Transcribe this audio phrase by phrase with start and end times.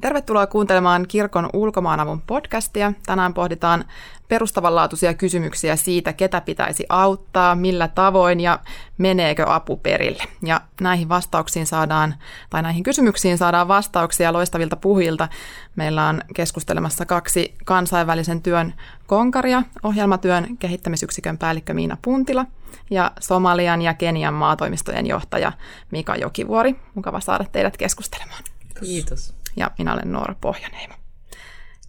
[0.00, 2.92] Tervetuloa kuuntelemaan Kirkon ulkomaanavun podcastia.
[3.06, 3.84] Tänään pohditaan
[4.28, 8.58] perustavanlaatuisia kysymyksiä siitä, ketä pitäisi auttaa, millä tavoin ja
[8.98, 10.22] meneekö apu perille.
[10.42, 12.14] Ja näihin vastauksiin saadaan,
[12.50, 15.28] tai näihin kysymyksiin saadaan vastauksia loistavilta puhujilta.
[15.76, 18.74] Meillä on keskustelemassa kaksi kansainvälisen työn
[19.06, 22.46] konkaria, ohjelmatyön kehittämisyksikön päällikkö Miina Puntila
[22.90, 25.52] ja Somalian ja Kenian maatoimistojen johtaja
[25.90, 26.76] Mika Jokivuori.
[26.94, 28.42] Mukava saada teidät keskustelemaan.
[28.80, 30.94] Kiitos ja minä olen Noora Pohjaneimo.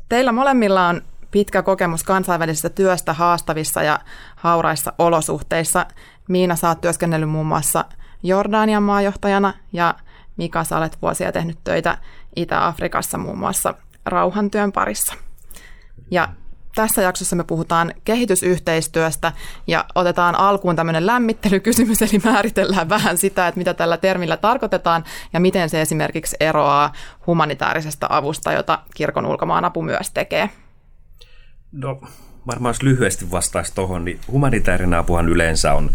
[0.09, 3.99] Teillä molemmilla on pitkä kokemus kansainvälisestä työstä haastavissa ja
[4.35, 5.85] hauraissa olosuhteissa.
[6.27, 7.85] Miina, sä oot työskennellyt muun muassa
[8.23, 9.95] Jordanian maajohtajana ja
[10.37, 11.97] Mika, sä olet vuosia tehnyt töitä
[12.35, 13.73] Itä-Afrikassa muun muassa
[14.05, 15.13] rauhantyön parissa.
[16.11, 16.29] Ja
[16.75, 19.31] tässä jaksossa me puhutaan kehitysyhteistyöstä
[19.67, 25.03] ja otetaan alkuun tämmöinen lämmittelykysymys, eli määritellään vähän sitä, että mitä tällä termillä tarkoitetaan
[25.33, 26.93] ja miten se esimerkiksi eroaa
[27.27, 30.49] humanitaarisesta avusta, jota kirkon ulkomaanapu myös tekee.
[31.71, 32.01] No
[32.47, 35.89] varmaan jos lyhyesti vastaisi tuohon, niin humanitaarinen apuhan yleensä on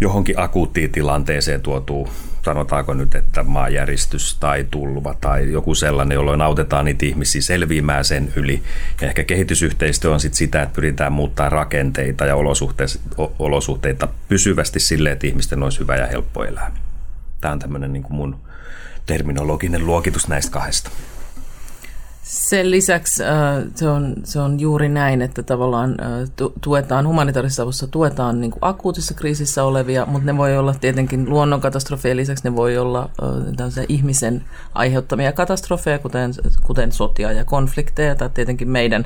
[0.00, 2.08] johonkin akuuttiin tilanteeseen tuotu,
[2.44, 8.32] sanotaanko nyt, että maanjäristys tai tulva tai joku sellainen, jolloin autetaan niitä ihmisiä selviämään sen
[8.36, 8.62] yli.
[9.00, 12.36] Ja ehkä kehitysyhteistyö on sit sitä, että pyritään muuttaa rakenteita ja
[13.38, 16.72] olosuhteita pysyvästi sille, että ihmisten olisi hyvä ja helppo elää.
[17.40, 18.36] Tämä on tämmöinen niin kuin mun
[19.06, 20.90] terminologinen luokitus näistä kahdesta.
[22.28, 23.30] Sen lisäksi äh,
[23.74, 28.58] se, on, se on juuri näin, että tavallaan äh, tuetaan humanitaarisessa avussa tuetaan niin kuin
[28.62, 34.44] akuutissa kriisissä olevia, mutta ne voi olla tietenkin luonnonkatastrofeja lisäksi ne voi olla äh, ihmisen
[34.74, 36.30] aiheuttamia katastrofeja, kuten,
[36.66, 39.04] kuten sotia ja konflikteja, tai tietenkin meidän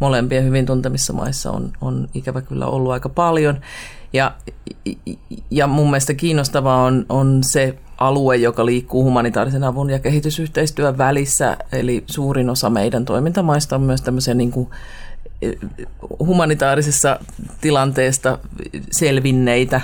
[0.00, 3.60] molempien hyvin tuntemissa maissa on, on ikävä kyllä ollut aika paljon.
[4.12, 4.34] Ja,
[5.50, 11.56] ja mun mielestä kiinnostavaa on, on se alue, joka liikkuu humanitaarisen avun ja kehitysyhteistyön välissä.
[11.72, 14.68] Eli suurin osa meidän toimintamaista on myös tämmöisiä niin kuin
[15.42, 15.56] eh,
[16.18, 17.20] humanitaarisessa
[17.60, 18.38] tilanteesta
[18.90, 19.80] selvinneitä,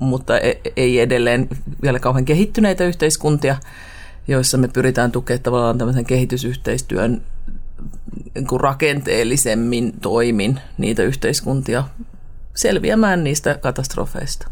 [0.00, 1.48] mutta e, ei edelleen
[1.82, 3.56] vielä kauhean kehittyneitä yhteiskuntia,
[4.28, 7.22] joissa me pyritään tukemaan tavallaan tämmöisen kehitysyhteistyön
[8.34, 11.84] niin kuin rakenteellisemmin toimin niitä yhteiskuntia
[12.58, 14.50] selviämään niistä katastrofeista.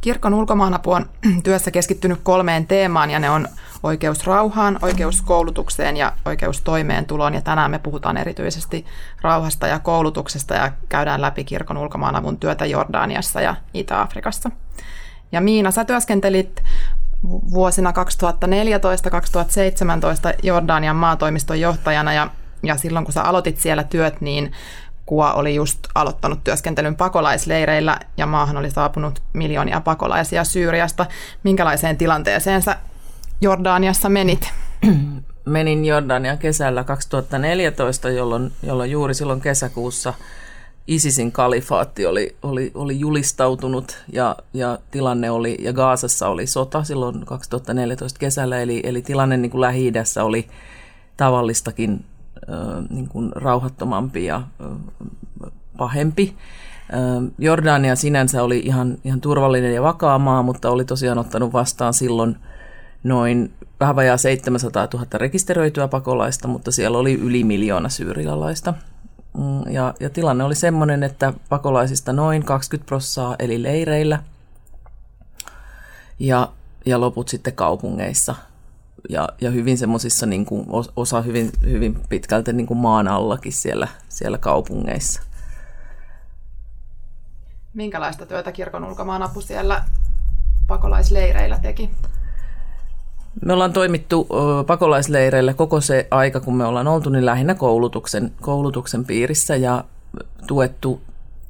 [0.00, 1.10] Kirkon ulkomaanapu on
[1.44, 3.48] työssä keskittynyt kolmeen teemaan ja ne on
[3.82, 7.34] oikeus rauhaan, oikeus koulutukseen ja oikeus toimeentuloon.
[7.34, 8.86] Ja tänään me puhutaan erityisesti
[9.20, 14.50] rauhasta ja koulutuksesta ja käydään läpi kirkon ulkomaanavun työtä Jordaniassa ja Itä-Afrikassa.
[15.32, 16.62] Ja Miina, sä työskentelit
[17.50, 17.94] vuosina 2014-2017
[20.42, 22.30] Jordanian maatoimiston johtajana ja,
[22.62, 24.52] ja silloin kun sä aloitit siellä työt, niin
[25.06, 31.06] Kua oli just aloittanut työskentelyn pakolaisleireillä ja maahan oli saapunut miljoonia pakolaisia Syyriasta.
[31.42, 32.76] Minkälaiseen tilanteeseen sä
[33.40, 34.50] Jordaniassa menit?
[35.44, 40.14] Menin Jordania kesällä 2014, jolloin, jolloin juuri silloin kesäkuussa
[40.86, 47.26] ISISin kalifaatti oli, oli, oli julistautunut ja, ja tilanne oli, ja Gaasassa oli sota silloin
[47.26, 50.48] 2014 kesällä, eli, eli tilanne niin kuin Lähi-idässä oli
[51.16, 52.04] tavallistakin
[52.90, 54.42] niin kuin rauhattomampi ja
[55.78, 56.36] pahempi.
[57.38, 62.36] Jordania sinänsä oli ihan, ihan turvallinen ja vakaa maa, mutta oli tosiaan ottanut vastaan silloin
[63.04, 68.74] noin vähän vajaa 700 000 rekisteröityä pakolaista, mutta siellä oli yli miljoona syyrialaista.
[69.38, 74.18] Mm, ja, ja tilanne oli sellainen, että pakolaisista noin 20 prossaa eli leireillä
[76.18, 76.48] ja,
[76.86, 78.34] ja loput sitten kaupungeissa–
[79.08, 83.88] ja, ja hyvin semmoisissa, niin kuin, osa hyvin, hyvin pitkälti niin kuin maan allakin siellä,
[84.08, 85.22] siellä kaupungeissa.
[87.74, 89.84] Minkälaista työtä kirkon ulkomaanapu siellä
[90.66, 91.90] pakolaisleireillä teki?
[93.44, 94.28] Me ollaan toimittu
[94.66, 99.84] pakolaisleireillä koko se aika, kun me ollaan oltu, niin lähinnä koulutuksen, koulutuksen piirissä ja
[100.46, 101.00] tuettu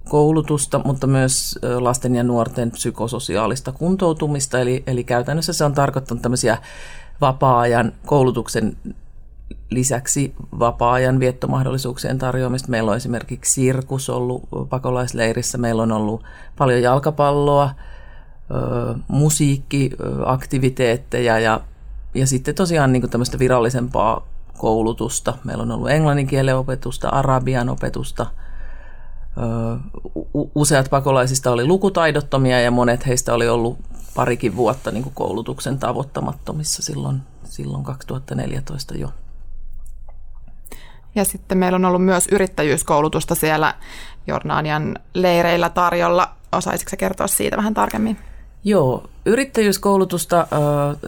[0.08, 4.60] koulutusta, mutta myös lasten ja nuorten psykososiaalista kuntoutumista.
[4.60, 6.58] Eli, eli käytännössä se on tarkoittanut tämmöisiä
[7.22, 8.76] vapaa-ajan koulutuksen
[9.70, 12.70] lisäksi vapaa-ajan viettomahdollisuuksien tarjoamista.
[12.70, 16.24] Meillä on esimerkiksi sirkus ollut pakolaisleirissä, meillä on ollut
[16.58, 17.70] paljon jalkapalloa,
[19.08, 21.60] musiikkiaktiviteetteja ja,
[22.14, 24.26] ja sitten tosiaan niin kuin tämmöistä virallisempaa
[24.58, 25.34] koulutusta.
[25.44, 28.26] Meillä on ollut englanninkielen opetusta, arabian opetusta.
[30.54, 33.78] Useat pakolaisista oli lukutaidottomia ja monet heistä oli ollut
[34.14, 39.12] parikin vuotta niin kuin koulutuksen tavoittamattomissa silloin, silloin 2014 jo.
[41.14, 43.74] Ja sitten meillä on ollut myös yrittäjyyskoulutusta siellä
[44.26, 46.34] Jordanian leireillä tarjolla.
[46.52, 48.18] Osaisitko kertoa siitä vähän tarkemmin?
[48.64, 50.46] Joo, yrittäjyyskoulutusta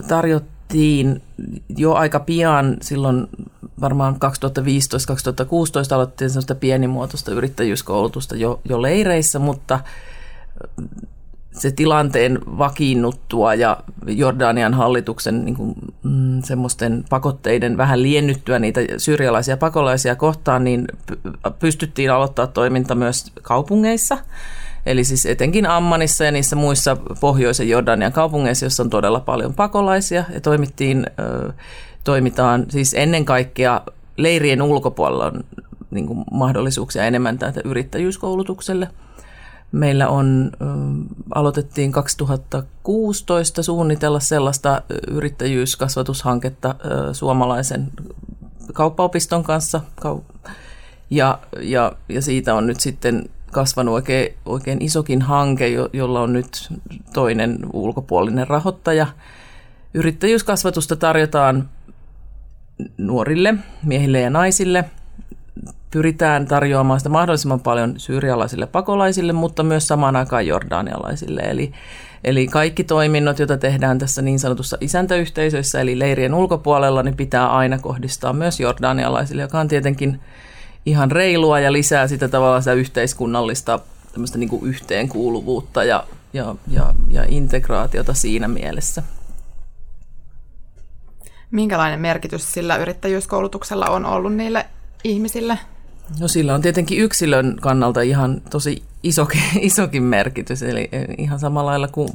[0.09, 1.23] tarjottiin
[1.69, 3.27] jo aika pian silloin
[3.81, 4.19] varmaan 2015-2016
[5.95, 9.81] aloitettiin sellaista pienimuotoista yrittäjyyskoulutusta jo, jo leireissä, mutta
[11.59, 19.57] se tilanteen vakiinnuttua ja Jordanian hallituksen niin kuin, mm, semmoisten pakotteiden vähän liennyttyä niitä syyrialaisia
[19.57, 20.85] pakolaisia kohtaan, niin
[21.59, 24.19] pystyttiin aloittaa toiminta myös kaupungeissa.
[24.87, 30.25] Eli siis etenkin Ammanissa ja niissä muissa pohjoisen Jordanian kaupungeissa, joissa on todella paljon pakolaisia.
[30.35, 31.07] Ja toimittiin,
[32.05, 33.81] toimitaan siis ennen kaikkea
[34.17, 35.45] leirien ulkopuolella on
[35.91, 38.89] niin kuin mahdollisuuksia enemmän tätä yrittäjyyskoulutukselle–
[39.75, 40.53] Meillä on,
[41.35, 46.75] aloitettiin 2016 suunnitella sellaista yrittäjyyskasvatushanketta
[47.13, 47.91] suomalaisen
[48.73, 49.81] kauppaopiston kanssa.
[51.11, 56.73] Ja, ja, ja siitä on nyt sitten kasvanut oikein, oikein isokin hanke, jolla on nyt
[57.13, 59.07] toinen ulkopuolinen rahoittaja.
[59.95, 61.69] Yrittäjyyskasvatusta tarjotaan
[62.99, 64.85] nuorille, miehille ja naisille–
[65.91, 71.41] pyritään tarjoamaan sitä mahdollisimman paljon syyrialaisille pakolaisille, mutta myös samaan aikaan jordanialaisille.
[71.41, 71.73] Eli,
[72.25, 77.79] eli kaikki toiminnot, joita tehdään tässä niin sanotussa isäntäyhteisöissä, eli leirien ulkopuolella, niin pitää aina
[77.79, 80.21] kohdistaa myös jordanialaisille, joka on tietenkin
[80.87, 83.81] ihan reilua ja lisää sitä tavallaan sitä yhteiskunnallista
[84.13, 89.03] tämmöistä niin kuin yhteenkuuluvuutta ja, ja, ja, ja integraatiota siinä mielessä.
[91.51, 94.67] Minkälainen merkitys sillä yrittäjyyskoulutuksella on ollut niille
[95.05, 95.59] ihmisille?
[96.21, 101.89] No sillä on tietenkin yksilön kannalta ihan tosi isokin, isokin merkitys, eli ihan samalla lailla
[101.89, 102.09] kuin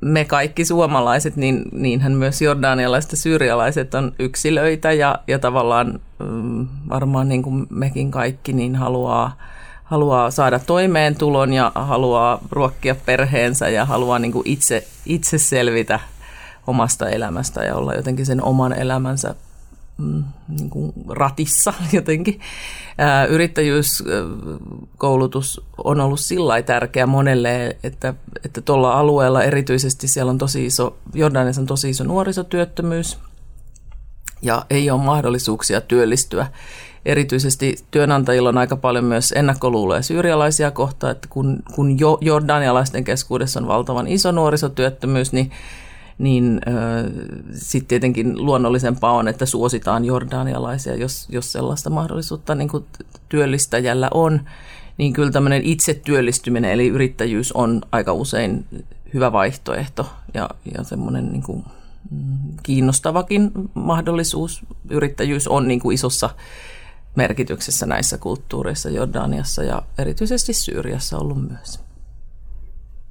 [0.00, 6.68] me kaikki suomalaiset, niin niinhän myös jordanialaiset ja syyrialaiset on yksilöitä ja, ja tavallaan mm,
[6.88, 9.36] varmaan niin kuin mekin kaikki niin haluaa,
[9.84, 16.00] haluaa saada toimeentulon ja haluaa ruokkia perheensä ja haluaa niin kuin itse, itse selvitä
[16.66, 19.34] omasta elämästä ja olla jotenkin sen oman elämänsä
[20.48, 22.40] niin kuin ratissa jotenkin.
[23.28, 28.14] Yrittäjyyskoulutus on ollut sillä tärkeä monelle, että
[28.44, 33.18] että tuolla alueella erityisesti siellä on tosi iso, Jordanissa on tosi iso nuorisotyöttömyys
[34.42, 36.46] ja ei ole mahdollisuuksia työllistyä.
[37.04, 43.60] Erityisesti työnantajilla on aika paljon myös ennakkoluuloja syyrialaisia kohtaan, että kun, kun jo jordanialaisten keskuudessa
[43.60, 45.50] on valtavan iso nuorisotyöttömyys, niin
[46.20, 46.60] niin
[47.52, 52.84] sitten tietenkin luonnollisempaa on, että suositaan jordanialaisia, jos, jos sellaista mahdollisuutta niin kuin
[53.28, 54.40] työllistäjällä on,
[54.98, 58.64] niin kyllä tämmöinen itse työllistyminen eli yrittäjyys on aika usein
[59.14, 61.64] hyvä vaihtoehto ja, ja semmoinen niin kuin,
[62.10, 64.60] mm, kiinnostavakin mahdollisuus.
[64.90, 66.30] Yrittäjyys on niin kuin isossa
[67.16, 71.89] merkityksessä näissä kulttuureissa Jordaniassa ja erityisesti Syyriassa ollut myös.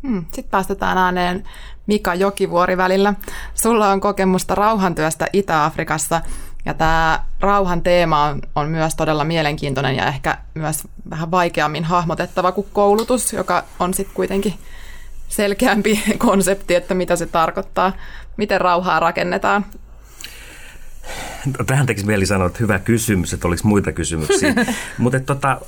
[0.04, 1.44] Hmm, Sitten päästetään ääneen
[1.88, 3.14] Mika Jokivuori välillä.
[3.54, 6.22] Sulla on kokemusta rauhantyöstä Itä-Afrikassa
[6.66, 12.52] ja tämä rauhan teema on, on myös todella mielenkiintoinen ja ehkä myös vähän vaikeammin hahmotettava
[12.52, 14.54] kuin koulutus, joka on sitten kuitenkin
[15.28, 17.94] selkeämpi konsepti, että mitä se tarkoittaa,
[18.38, 19.66] miten rauhaa rakennetaan.
[21.66, 24.54] Tähän tekisi mieli sanoa, että hyvä kysymys, että olisi muita kysymyksiä.
[24.98, 25.62] Mutta tota,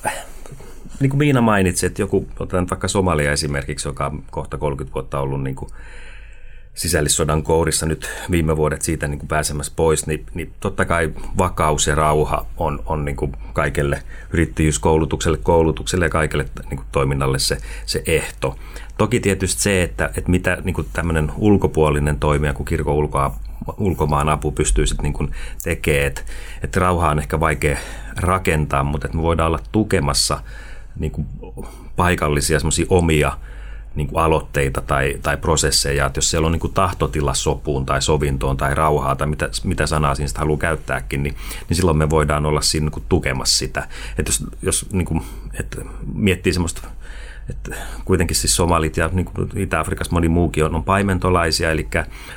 [1.02, 5.20] niin kuin Miina mainitsi, että joku, otetaan vaikka Somalia esimerkiksi, joka on kohta 30 vuotta
[5.20, 5.72] ollut niin kuin
[6.74, 11.88] sisällissodan kourissa nyt viime vuodet siitä niin kuin pääsemässä pois, niin, niin totta kai vakaus
[11.88, 14.04] ja rauha on, on niin kuin kaikelle
[14.34, 18.56] yrittäjyyskoulutukselle, koulutukselle ja kaikelle niin kuin toiminnalle se, se ehto.
[18.98, 23.36] Toki tietysti se, että, että mitä niin kuin tämmöinen ulkopuolinen toimija, kun kirkon ulkoa,
[23.78, 26.22] ulkomaan apu pystyy sitten niin tekemään, että,
[26.64, 27.78] että rauhaa on ehkä vaikea
[28.18, 30.42] rakentaa, mutta että me voidaan olla tukemassa–
[31.00, 31.28] niin kuin
[31.96, 33.38] paikallisia semmoisia omia
[33.96, 38.02] niin kuin aloitteita tai, tai prosesseja, että jos siellä on niin kuin tahtotila sopuun tai
[38.02, 41.36] sovintoon tai rauhaa tai mitä, mitä sanaa siinä haluaa käyttääkin, niin,
[41.70, 43.88] niin silloin me voidaan olla siinä niin kuin tukemassa sitä.
[44.18, 45.22] Että jos, jos niin kuin,
[45.60, 45.78] että
[46.14, 46.88] miettii semmoista
[47.50, 51.88] että kuitenkin siis somalit ja niin Itä-Afrikassa moni muukin on, on paimentolaisia, eli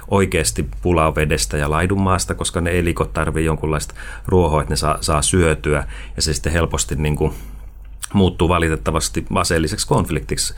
[0.08, 3.94] oikeasti pulaa vedestä ja laidunmaasta, koska ne elikot tarvitsevat jonkunlaista
[4.26, 7.34] ruohoa, että ne saa, saa syötyä, ja se sitten helposti niin kuin
[8.14, 10.54] muuttuu valitettavasti aseelliseksi konfliktiksi,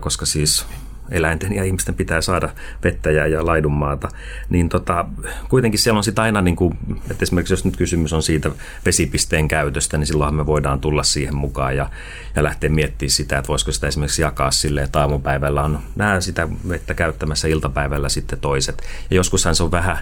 [0.00, 0.66] koska siis
[1.10, 2.50] eläinten ja ihmisten pitää saada
[2.84, 4.08] vettä ja laidunmaata,
[4.48, 5.04] niin tota,
[5.48, 6.78] kuitenkin siellä on sitä aina, niin kuin,
[7.10, 8.50] että esimerkiksi jos nyt kysymys on siitä
[8.86, 11.90] vesipisteen käytöstä, niin silloinhan me voidaan tulla siihen mukaan ja,
[12.36, 16.48] ja lähteä miettimään sitä, että voisiko sitä esimerkiksi jakaa silleen, että aamupäivällä on nämä sitä
[16.68, 18.82] vettä käyttämässä, iltapäivällä sitten toiset.
[19.10, 19.98] Ja joskushan se on vähän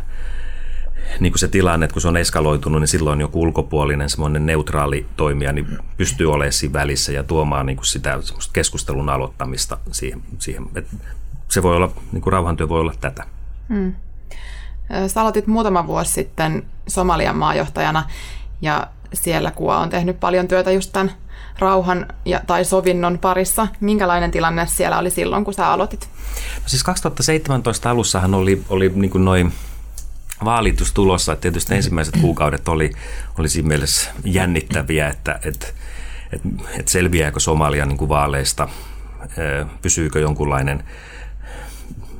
[1.21, 5.07] niin kuin se tilanne, että kun se on eskaloitunut, niin silloin joku ulkopuolinen semmoinen neutraali
[5.17, 8.19] toimija niin pystyy olemaan siinä välissä ja tuomaan niin kuin sitä
[8.53, 10.23] keskustelun aloittamista siihen.
[10.39, 10.67] siihen.
[10.75, 10.87] Et
[11.49, 13.25] se voi olla, niin kuin rauhantyö voi olla tätä.
[13.69, 13.95] Hmm.
[15.07, 18.05] Sä aloitit muutama vuosi sitten Somalian maajohtajana
[18.63, 21.13] ja siellä kuva on tehnyt paljon työtä just tämän
[21.59, 23.69] rauhan ja, tai sovinnon parissa.
[23.81, 26.09] Minkälainen tilanne siellä oli silloin, kun sä aloitit?
[26.63, 29.53] No siis 2017 alussahan oli, oli niin noin
[30.45, 31.33] vaalitus tulossa.
[31.33, 32.93] Että tietysti ensimmäiset kuukaudet oli,
[33.39, 35.67] oli siinä mielessä jännittäviä, että, että,
[36.33, 36.47] että,
[36.79, 38.69] että selviääkö Somalia niin kuin vaaleista,
[39.83, 40.85] pysyykö jonkunlainen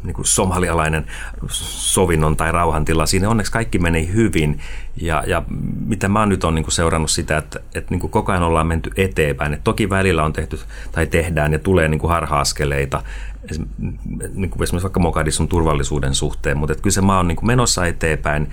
[0.05, 1.07] niin kuin somalialainen
[1.49, 3.07] sovinnon tai rauhantila.
[3.07, 4.61] Siinä onneksi kaikki meni hyvin
[4.97, 5.43] ja, ja
[5.87, 8.67] mitä mä nyt on niin kuin seurannut sitä, että, että niin kuin koko ajan ollaan
[8.67, 9.53] menty eteenpäin.
[9.53, 10.61] Et toki välillä on tehty
[10.93, 13.03] tai tehdään ja tulee niin kuin harha-askeleita,
[14.35, 17.47] niin kuin esimerkiksi vaikka Mogadishun turvallisuuden suhteen, mutta että kyllä se maa on niin kuin
[17.47, 18.53] menossa eteenpäin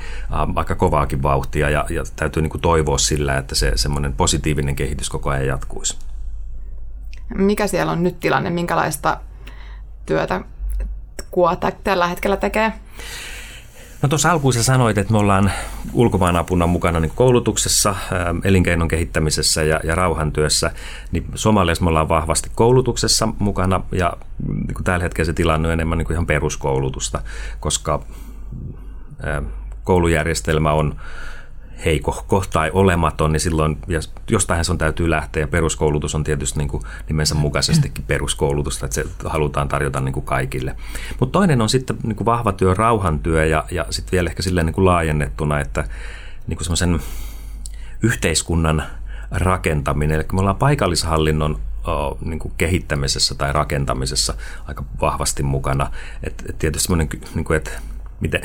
[0.55, 5.09] aika kovaakin vauhtia ja, ja täytyy niin kuin toivoa sillä, että se semmoinen positiivinen kehitys
[5.09, 5.97] koko ajan jatkuisi.
[7.35, 8.49] Mikä siellä on nyt tilanne?
[8.49, 9.19] Minkälaista
[10.05, 10.41] työtä
[11.31, 12.73] KUA tällä hetkellä tekee?
[14.01, 15.51] No tuossa alkuun sä sanoit, että me ollaan
[15.93, 17.95] ulkomaanapuna mukana niin koulutuksessa,
[18.43, 20.71] elinkeinon kehittämisessä ja, ja rauhantyössä.
[21.11, 24.13] Niin Somaliassa me ollaan vahvasti koulutuksessa mukana ja
[24.47, 27.21] niin tällä hetkellä se tilanne on enemmän niin kuin ihan peruskoulutusta,
[27.59, 28.03] koska
[29.83, 30.95] koulujärjestelmä on
[31.85, 33.77] heikohko tai olematon, niin silloin
[34.29, 35.43] jostain se on täytyy lähteä.
[35.43, 40.25] Ja peruskoulutus on tietysti niin kuin nimensä mukaisestikin peruskoulutusta, että se halutaan tarjota niin kuin
[40.25, 40.75] kaikille.
[41.19, 44.65] Mutta toinen on sitten niin kuin vahva työ, rauhantyö ja, ja sitten vielä ehkä silleen
[44.65, 45.87] niin kuin laajennettuna, että
[46.47, 47.01] niin kuin
[48.01, 48.83] yhteiskunnan
[49.31, 50.15] rakentaminen.
[50.15, 51.59] Eli me ollaan paikallishallinnon
[52.21, 54.33] niin kuin kehittämisessä tai rakentamisessa
[54.65, 55.91] aika vahvasti mukana.
[56.23, 57.71] Et, et tietysti semmoinen, niin kuin, että
[58.19, 58.41] miten,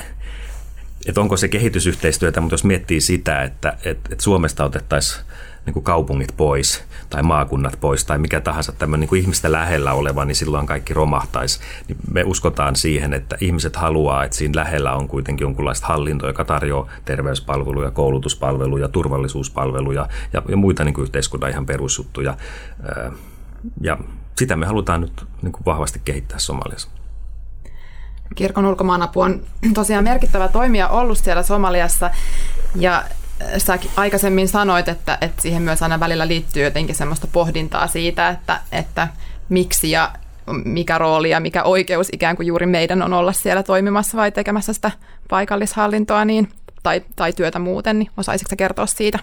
[1.06, 5.24] että onko se kehitysyhteistyötä, mutta jos miettii sitä, että, että, että Suomesta otettaisiin
[5.66, 9.92] niin kuin kaupungit pois tai maakunnat pois tai mikä tahansa tämmöinen niin kuin ihmistä lähellä
[9.92, 11.60] oleva, niin silloin kaikki romahtaisi.
[11.88, 16.44] Niin me uskotaan siihen, että ihmiset haluaa, että siinä lähellä on kuitenkin jonkunlaista hallintoa, joka
[16.44, 22.36] tarjoaa terveyspalveluja, koulutuspalveluja, turvallisuuspalveluja ja, ja muita niin kuin yhteiskunnan ihan perusjuttuja.
[23.80, 23.98] Ja
[24.38, 26.88] sitä me halutaan nyt niin kuin vahvasti kehittää Somaliassa
[28.34, 29.42] kirkon ulkomaanapu on
[29.74, 32.10] tosiaan merkittävä toimija ollut siellä Somaliassa
[32.74, 33.04] ja
[33.42, 38.28] äh, sä aikaisemmin sanoit, että, että siihen myös aina välillä liittyy jotenkin semmoista pohdintaa siitä,
[38.28, 39.08] että, että
[39.48, 40.12] miksi ja
[40.64, 44.72] mikä rooli ja mikä oikeus ikään kuin juuri meidän on olla siellä toimimassa vai tekemässä
[44.72, 44.90] sitä
[45.28, 46.48] paikallishallintoa niin,
[46.82, 49.18] tai, tai työtä muuten, niin osaisitko kertoa siitä?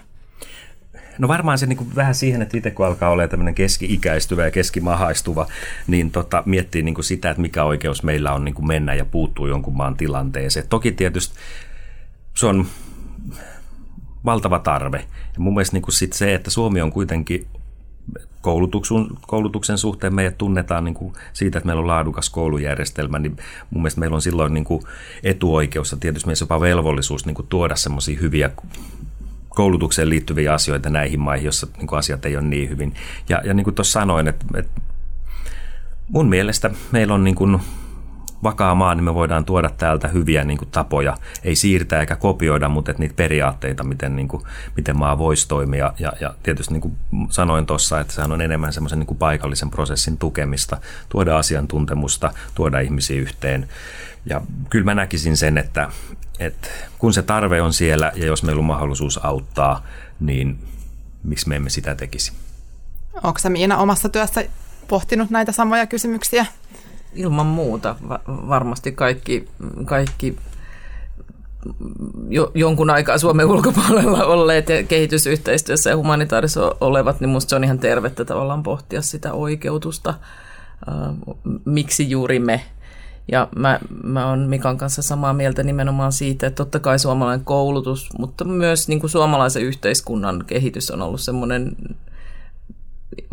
[1.20, 5.46] No varmaan se niin vähän siihen, että itse kun alkaa olla tämmöinen keski-ikäistyvä ja keskimahaistuva,
[5.86, 9.76] niin tota, miettii niin sitä, että mikä oikeus meillä on niin mennä ja puuttuu jonkun
[9.76, 10.68] maan tilanteeseen.
[10.68, 11.34] Toki tietysti
[12.34, 12.66] se on
[14.24, 14.98] valtava tarve.
[15.34, 17.46] Ja mun mielestä niin sit se, että Suomi on kuitenkin
[18.40, 23.36] koulutuksen, koulutuksen suhteen meidät tunnetaan niin siitä, että meillä on laadukas koulujärjestelmä, niin
[23.70, 24.66] mun mielestä meillä on silloin niin
[25.22, 28.50] etuoikeus ja tietysti myös jopa velvollisuus niin tuoda semmoisia hyviä
[29.60, 32.94] koulutukseen liittyviä asioita näihin maihin, joissa niin kuin asiat ei ole niin hyvin.
[33.28, 34.80] Ja, ja niin kuin tuossa sanoin, että, että
[36.08, 37.60] mun mielestä meillä on niin kuin
[38.42, 42.68] vakaa maa, niin me voidaan tuoda täältä hyviä niin kuin tapoja, ei siirtää eikä kopioida,
[42.68, 44.42] mutta niitä periaatteita, miten, niin kuin,
[44.76, 45.92] miten maa voisi toimia.
[45.98, 46.96] Ja, ja tietysti niin kuin
[47.30, 52.80] sanoin tuossa, että sehän on enemmän semmoisen niin kuin paikallisen prosessin tukemista, tuoda asiantuntemusta, tuoda
[52.80, 53.68] ihmisiä yhteen.
[54.26, 54.40] Ja
[54.70, 55.88] kyllä mä näkisin sen, että,
[56.40, 56.68] että
[56.98, 59.86] kun se tarve on siellä ja jos meillä on mahdollisuus auttaa,
[60.20, 60.58] niin
[61.24, 62.32] miksi me emme sitä tekisi?
[63.22, 64.44] Onko sä Miina omassa työssä
[64.88, 66.46] pohtinut näitä samoja kysymyksiä?
[67.14, 67.96] Ilman muuta.
[68.08, 69.48] Va- varmasti kaikki,
[69.84, 70.36] kaikki
[72.28, 77.64] jo, jonkun aikaa Suomen ulkopuolella olleet ja kehitysyhteistyössä ja humanitaarissa olevat, niin minusta se on
[77.64, 80.14] ihan tervettä tavallaan pohtia sitä oikeutusta.
[81.64, 82.64] Miksi juuri me
[83.32, 88.08] ja mä, mä oon Mikan kanssa samaa mieltä nimenomaan siitä, että totta kai suomalainen koulutus,
[88.18, 91.76] mutta myös niin kuin suomalaisen yhteiskunnan kehitys on ollut semmoinen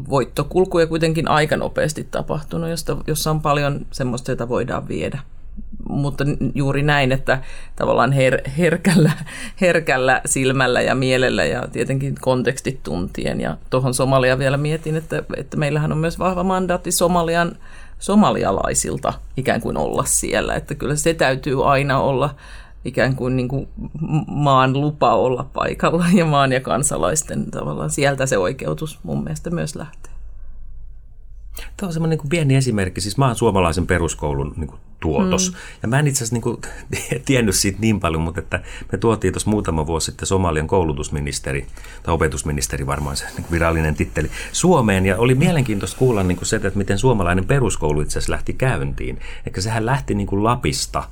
[0.09, 5.19] voittokulku ja kuitenkin aika nopeasti tapahtunut, josta, jossa on paljon semmoista, jota voidaan viedä.
[5.89, 6.23] Mutta
[6.55, 7.41] juuri näin, että
[7.75, 9.11] tavallaan her, herkällä,
[9.61, 13.41] herkällä silmällä ja mielellä ja tietenkin kontekstit tuntien.
[13.41, 17.55] Ja tuohon Somalia vielä mietin, että, että meillähän on myös vahva mandaatti Somalian
[17.99, 20.55] somalialaisilta ikään kuin olla siellä.
[20.55, 22.35] Että kyllä se täytyy aina olla
[22.85, 23.67] ikään kuin, niin kuin
[24.27, 29.75] maan lupa olla paikalla ja maan ja kansalaisten tavallaan sieltä se oikeutus mun mielestä myös
[29.75, 30.11] lähtee.
[31.77, 33.01] Tämä on semmoinen niin pieni esimerkki.
[33.01, 35.51] Siis mä oon suomalaisen peruskoulun niin kuin tuotos.
[35.51, 35.57] Mm.
[35.81, 38.59] Ja mä en itse asiassa niin tiennyt siitä niin paljon, mutta että
[38.91, 41.67] me tuotiin tuossa muutama vuosi sitten Somalian koulutusministeri,
[42.03, 45.05] tai opetusministeri varmaan se niin virallinen titteli, Suomeen.
[45.05, 49.19] Ja oli mielenkiintoista kuulla niin kuin se, että miten suomalainen peruskoulu itse asiassa lähti käyntiin.
[49.45, 51.03] Eli sehän lähti niin kuin Lapista,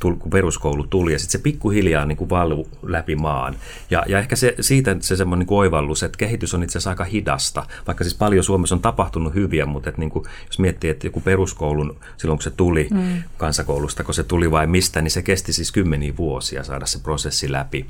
[0.00, 3.56] kun peruskoulu tuli, ja sitten se pikkuhiljaa niin kuin valui läpi maan.
[3.90, 7.04] Ja, ja ehkä se, siitä se semmoinen niin oivallus, että kehitys on itse asiassa aika
[7.04, 11.06] hidasta, vaikka siis paljon Suomessa on tapahtunut hyviä, mutta että niin kuin, jos miettii, että
[11.06, 15.22] joku peruskoulun, silloin kun se tuli, mm kansakoulusta, kun se tuli vai mistä, niin se
[15.22, 17.86] kesti siis kymmeniä vuosia saada se prosessi läpi.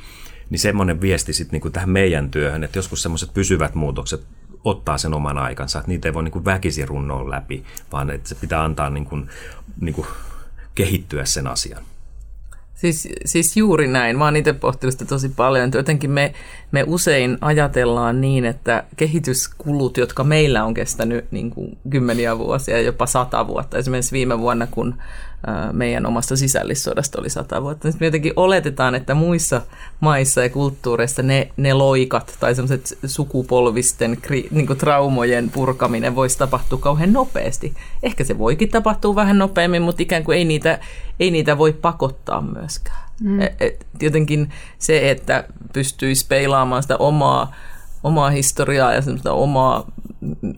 [0.50, 4.22] Niin semmoinen viesti sitten niin tähän meidän työhön, että joskus semmoiset pysyvät muutokset
[4.64, 8.28] ottaa sen oman aikansa, että niitä ei voi niin kuin väkisin runnoa läpi, vaan että
[8.28, 9.30] se pitää antaa niin kuin,
[9.80, 10.06] niin kuin
[10.74, 11.82] kehittyä sen asian.
[12.80, 14.18] Siis, siis juuri näin.
[14.18, 15.70] Mä oon itse pohtinut sitä tosi paljon.
[15.74, 16.34] Jotenkin me,
[16.72, 23.06] me usein ajatellaan niin, että kehityskulut, jotka meillä on kestänyt niin kuin kymmeniä vuosia, jopa
[23.06, 23.78] sata vuotta.
[23.78, 24.94] Esimerkiksi viime vuonna, kun
[25.72, 27.90] meidän omasta sisällissodasta oli sata vuotta.
[27.90, 29.62] Sitten me jotenkin oletetaan, että muissa
[30.00, 34.18] maissa ja kulttuureissa ne, ne loikat tai semmoiset sukupolvisten
[34.50, 37.74] niin kuin traumojen purkaminen voisi tapahtua kauhean nopeasti.
[38.02, 40.78] Ehkä se voikin tapahtua vähän nopeammin, mutta ikään kuin ei niitä,
[41.20, 43.10] ei niitä voi pakottaa myöskään.
[43.20, 43.40] Mm.
[43.40, 47.52] Et, et, jotenkin se, että pystyisi peilaamaan sitä omaa
[48.02, 49.86] omaa historiaa ja semmoista omaa,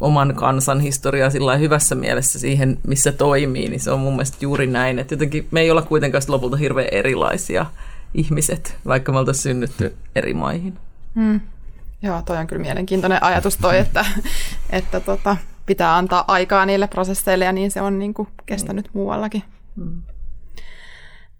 [0.00, 4.66] oman kansan historiaa sillä hyvässä mielessä siihen, missä toimii, niin se on mun mielestä juuri
[4.66, 4.98] näin.
[4.98, 7.66] Että jotenkin me ei olla kuitenkaan lopulta hirveän erilaisia
[8.14, 10.78] ihmiset, vaikka me oltaisiin synnytty eri maihin.
[11.14, 11.40] Hmm.
[12.02, 14.04] Joo, toi on kyllä mielenkiintoinen ajatus toi, että,
[14.70, 18.98] että tota, pitää antaa aikaa niille prosesseille ja niin se on niin kuin kestänyt hmm.
[18.98, 19.42] muuallakin.
[19.76, 20.02] Hmm.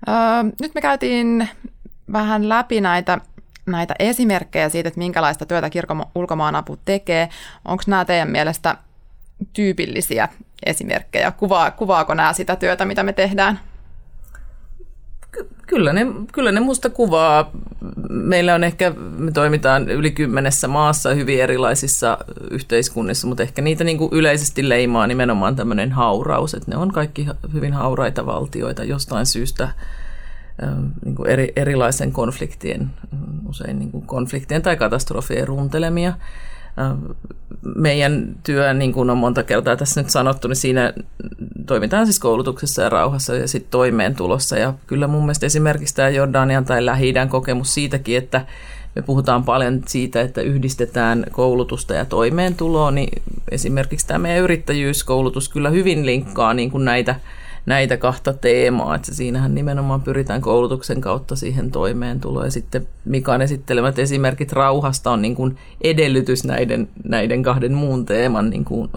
[0.09, 0.15] Öö,
[0.61, 1.49] nyt me käytiin
[2.13, 3.21] vähän läpi näitä
[3.67, 7.29] näitä esimerkkejä siitä, että minkälaista työtä kirkon ulkomaanapu tekee.
[7.65, 8.77] Onko nämä teidän mielestä
[9.53, 10.29] tyypillisiä
[10.67, 11.31] esimerkkejä?
[11.31, 13.61] Kuvaa, kuvaako nämä sitä työtä, mitä me tehdään?
[15.67, 17.51] Kyllä ne, kyllä ne musta kuvaa.
[18.09, 22.19] Meillä on ehkä, me toimitaan yli kymmenessä maassa hyvin erilaisissa
[22.51, 27.27] yhteiskunnissa, mutta ehkä niitä niin kuin yleisesti leimaa nimenomaan tämmöinen hauraus, että ne on kaikki
[27.53, 29.69] hyvin hauraita valtioita jostain syystä–
[31.05, 32.91] niin kuin eri, erilaisen konfliktien,
[33.49, 36.13] usein niin kuin konfliktien tai katastrofien runtelemia.
[37.77, 40.93] Meidän työ, niin kuin on monta kertaa tässä nyt sanottu, niin siinä
[41.67, 44.59] toimitaan siis koulutuksessa ja rauhassa ja sitten toimeentulossa.
[44.59, 48.47] Ja kyllä mun mielestä esimerkiksi tämä Jordanian tai lähi kokemus siitäkin, että
[48.97, 55.71] me puhutaan paljon siitä, että yhdistetään koulutusta ja toimeentuloa, niin esimerkiksi tämä meidän yrittäjyyskoulutus kyllä
[55.71, 57.15] hyvin linkkaa niin kuin näitä–
[57.67, 62.45] näitä kahta teemaa, että siinähän nimenomaan pyritään koulutuksen kautta siihen toimeentuloon.
[62.45, 68.51] Ja sitten Mikan esittelemät esimerkit rauhasta on niin kuin edellytys näiden, näiden kahden muun teeman
[68.51, 68.91] niin kuin,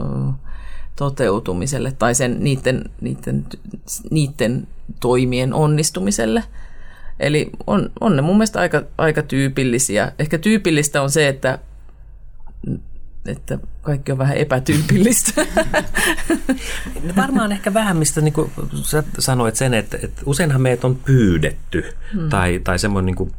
[0.96, 3.46] toteutumiselle tai sen, niiden, niiden,
[4.12, 4.68] niiden
[5.00, 6.44] toimien onnistumiselle.
[7.20, 10.12] Eli on, on ne mun mielestä aika, aika tyypillisiä.
[10.20, 11.60] Ehkä tyypillistä on se, että
[13.26, 15.46] että kaikki on vähän epätyypillistä.
[17.04, 18.52] No varmaan ehkä vähän, mistä niin kuin
[18.84, 21.84] sä sanoit sen, että, että useinhan meitä on pyydetty
[22.14, 22.30] hmm.
[22.30, 23.32] tai, tai semmoinen niin kuin,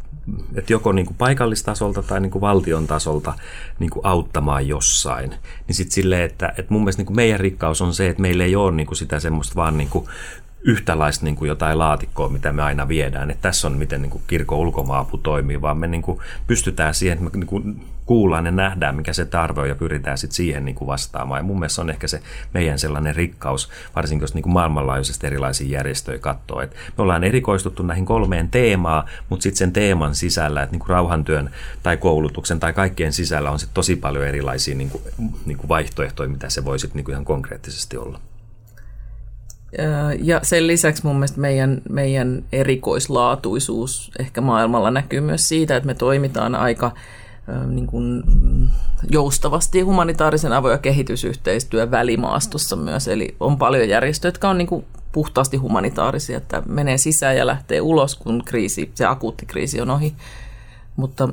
[0.55, 3.35] että joko niin kuin paikallistasolta tai niin kuin valtion tasolta
[3.79, 5.31] niin kuin auttamaan jossain.
[5.67, 8.45] Niin sitten silleen, että, että mun mielestä niin kuin meidän rikkaus on se, että meillä
[8.45, 10.09] ei ole niin kuin sitä semmoista vaan niin kuin
[10.67, 13.31] yhtälaista niin kuin jotain laatikkoa, mitä me aina viedään.
[13.31, 17.19] Että tässä on miten niin kuin kirkon ulkomaapu toimii, vaan me niin kuin pystytään siihen,
[17.19, 20.65] että me niin kuin kuullaan ja nähdään, mikä se tarve on ja pyritään sitten siihen
[20.65, 21.39] niin kuin vastaamaan.
[21.39, 22.23] Ja mun mielestä se on ehkä se
[22.55, 26.61] meidän sellainen rikkaus, varsinkin jos niin kuin maailmanlaajuisesti erilaisia järjestöjä katsoo.
[26.61, 30.91] Et me ollaan erikoistuttu näihin kolmeen teemaan, mutta sitten sen teeman sisällä, että niin kuin
[30.91, 31.51] rauhantyön
[31.83, 35.03] tai koulutuksen tai kaikkien sisällä on sitten tosi paljon erilaisia niin kuin,
[35.47, 38.21] niin kuin vaihtoehtoja, mitä se voi sitten niin kuin ihan konkreettisesti olla.
[40.23, 45.95] Ja sen lisäksi mun mielestä meidän, meidän erikoislaatuisuus ehkä maailmalla näkyy myös siitä, että me
[45.95, 46.91] toimitaan aika
[47.67, 48.23] niin kuin
[49.11, 53.09] joustavasti humanitaarisen avo- ja kehitysyhteistyön välimaastossa myös.
[53.09, 57.81] Eli on paljon järjestöjä, jotka on niin kuin puhtaasti humanitaarisia, että menee sisään ja lähtee
[57.81, 60.15] ulos, kun kriisi, se akuutti kriisi on ohi.
[60.97, 61.29] Mutta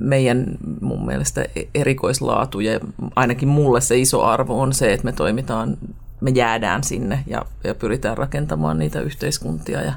[0.00, 0.46] meidän
[0.80, 2.80] mun mielestä erikoislaatu ja
[3.16, 5.76] ainakin mulle se iso arvo on se, että me toimitaan
[6.22, 9.92] me jäädään sinne ja, ja pyritään rakentamaan niitä yhteiskuntia ja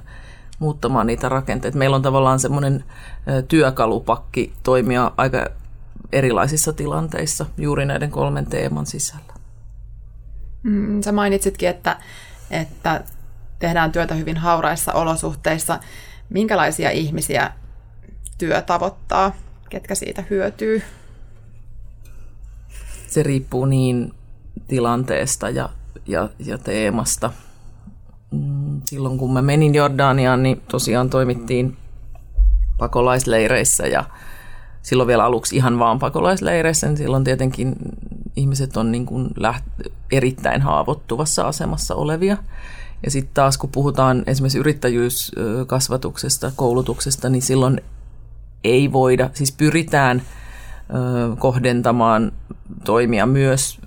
[0.59, 1.77] muuttamaan niitä rakenteita.
[1.77, 2.83] Meillä on tavallaan semmoinen
[3.47, 5.47] työkalupakki toimia aika
[6.11, 9.33] erilaisissa tilanteissa juuri näiden kolmen teeman sisällä.
[10.63, 11.97] Mm, sä mainitsitkin, että,
[12.51, 13.03] että
[13.59, 15.79] tehdään työtä hyvin hauraissa olosuhteissa.
[16.29, 17.51] Minkälaisia ihmisiä
[18.37, 19.35] työ tavoittaa?
[19.69, 20.81] Ketkä siitä hyötyy?
[23.07, 24.13] Se riippuu niin
[24.67, 25.69] tilanteesta ja
[26.07, 27.31] ja, ja teemasta.
[28.31, 31.77] Mm, silloin kun mä menin Jordaniaan, niin tosiaan toimittiin
[32.77, 34.03] pakolaisleireissä ja
[34.81, 37.75] silloin vielä aluksi ihan vaan pakolaisleireissä, niin silloin tietenkin
[38.35, 42.37] ihmiset on niin kuin läht- erittäin haavoittuvassa asemassa olevia.
[43.03, 47.81] Ja sitten taas kun puhutaan esimerkiksi yrittäjyyskasvatuksesta, koulutuksesta, niin silloin
[48.63, 50.21] ei voida, siis pyritään
[51.39, 52.31] kohdentamaan
[52.83, 53.79] toimia myös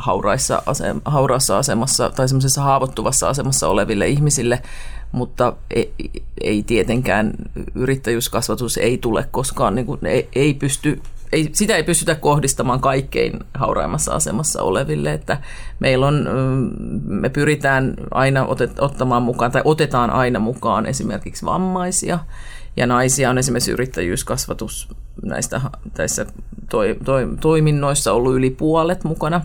[0.00, 4.62] hauraissa asem- hauraassa asemassa tai semmoisessa haavoittuvassa asemassa oleville ihmisille,
[5.12, 5.92] mutta ei,
[6.40, 7.32] ei tietenkään
[7.74, 13.40] yrittäjyyskasvatus ei tule koskaan, niin kuin, ei, ei pysty ei, sitä ei pystytä kohdistamaan kaikkein
[13.54, 15.38] hauraimmassa asemassa oleville, että
[15.78, 16.28] meillä on,
[17.04, 22.18] me pyritään aina otet, ottamaan mukaan, tai otetaan aina mukaan esimerkiksi vammaisia,
[22.76, 24.88] ja naisia on esimerkiksi yrittäjyyskasvatus
[25.22, 25.60] näistä
[25.94, 26.26] tässä
[26.70, 29.40] toi, toi, toiminnoissa ollut yli puolet mukana.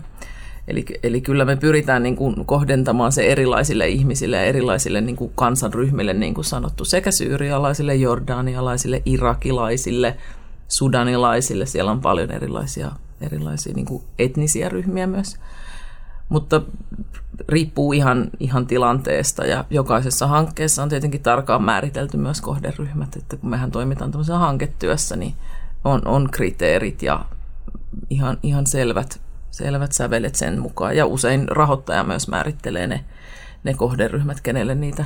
[0.68, 5.32] Eli, eli kyllä me pyritään niin kuin kohdentamaan se erilaisille ihmisille ja erilaisille niin kuin
[5.34, 10.16] kansanryhmille, niin kuin sanottu, sekä syyrialaisille, jordanialaisille, irakilaisille,
[10.68, 11.66] sudanilaisille.
[11.66, 15.36] Siellä on paljon erilaisia, erilaisia niin kuin etnisiä ryhmiä myös.
[16.28, 16.62] Mutta
[17.48, 23.50] riippuu ihan, ihan tilanteesta ja jokaisessa hankkeessa on tietenkin tarkkaan määritelty myös kohderyhmät, että kun
[23.50, 25.34] mehän toimitaan tämmöisessä hanketyössä, niin
[25.84, 27.24] on, on kriteerit ja
[28.10, 29.20] ihan, ihan selvät,
[29.56, 30.96] selvät sävelet sen mukaan.
[30.96, 33.04] Ja usein rahoittaja myös määrittelee ne,
[33.64, 35.04] ne kohderyhmät, kenelle niitä,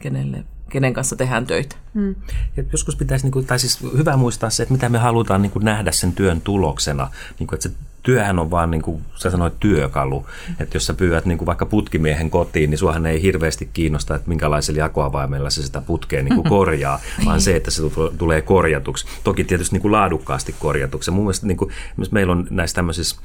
[0.00, 1.76] kenelle, kenen kanssa tehdään töitä.
[1.94, 2.14] Hmm.
[2.56, 5.52] Ja joskus pitäisi, niin kuin, tai siis hyvä muistaa se, että mitä me halutaan niin
[5.52, 9.30] kuin nähdä sen työn tuloksena, niin kuin, että se työhän on vaan, niin kuin sä
[9.30, 10.26] sanoit, työkalu.
[10.60, 14.28] Että jos sä pyydät niin kuin vaikka putkimiehen kotiin, niin suohan ei hirveästi kiinnosta, että
[14.28, 17.82] minkälaisella jakoavaimella se sitä putkea niin kuin korjaa, vaan se, että se
[18.18, 19.06] tulee korjatuksi.
[19.24, 21.10] Toki tietysti niin kuin laadukkaasti korjatuksi.
[21.10, 21.70] mun mielestä niin kuin,
[22.10, 23.16] meillä on näissä tämmöisissä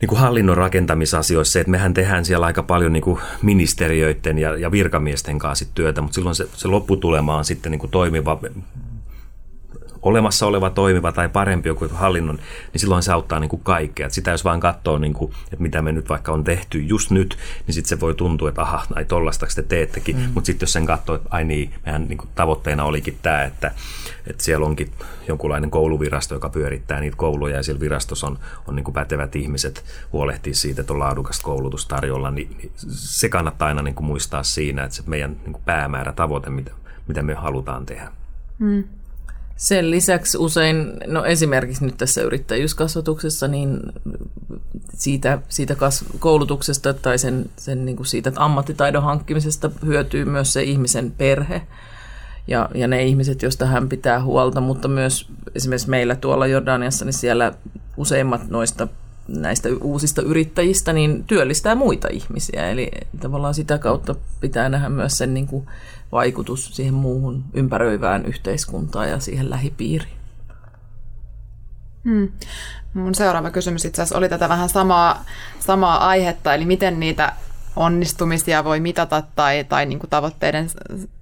[0.00, 4.56] niin kuin hallinnon rakentamisasioissa se, että mehän tehdään siellä aika paljon niin kuin ministeriöiden ja,
[4.56, 8.40] ja virkamiesten kanssa työtä, mutta silloin se, se lopputulema on sitten niin kuin toimiva
[10.02, 12.36] olemassa oleva toimiva tai parempi joku hallinnon,
[12.72, 14.06] niin silloin se auttaa niin kuin kaikkea.
[14.06, 17.10] Et sitä jos vaan katsoo, niin kuin, että mitä me nyt vaikka on tehty just
[17.10, 20.16] nyt, niin sitten se voi tuntua, että aha, näin tollasta te teettekin.
[20.16, 20.30] Mm.
[20.34, 23.70] Mutta sitten jos sen katsoo, että ai niin, mehän niin kuin tavoitteena olikin tämä, että,
[24.26, 24.90] että siellä onkin
[25.28, 29.84] jonkunlainen kouluvirasto, joka pyörittää niitä kouluja ja siellä virastossa on, on niin kuin pätevät ihmiset
[30.12, 34.42] huolehtii siitä, että on laadukasta koulutus tarjolla, niin, niin se kannattaa aina niin kuin muistaa
[34.42, 36.70] siinä, että se meidän niin kuin päämäärä, tavoite, mitä,
[37.08, 38.12] mitä me halutaan tehdä.
[38.58, 38.84] Mm.
[39.58, 43.80] Sen lisäksi usein, no esimerkiksi nyt tässä yrittäjyyskasvatuksessa, niin
[44.94, 50.62] siitä, siitä kas, koulutuksesta tai sen, sen niin kuin siitä ammattitaidon hankkimisesta hyötyy myös se
[50.62, 51.62] ihmisen perhe
[52.46, 57.12] ja, ja ne ihmiset, joista hän pitää huolta, mutta myös esimerkiksi meillä tuolla Jordaniassa, niin
[57.12, 57.52] siellä
[57.96, 58.88] useimmat noista
[59.28, 62.70] näistä uusista yrittäjistä niin työllistää muita ihmisiä.
[62.70, 65.66] Eli tavallaan sitä kautta pitää nähdä myös sen niin kuin
[66.12, 70.18] vaikutus siihen muuhun ympäröivään yhteiskuntaan ja siihen lähipiiriin.
[72.04, 72.28] Hmm.
[72.94, 75.24] Mun seuraava kysymys itse asiassa oli tätä vähän samaa,
[75.60, 77.32] samaa aihetta, eli miten niitä
[77.76, 80.70] onnistumisia voi mitata tai, tai niin kuin tavoitteiden